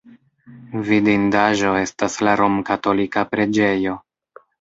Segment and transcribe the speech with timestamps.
[0.85, 3.95] Vidindaĵo estas la romkatolika preĝejo.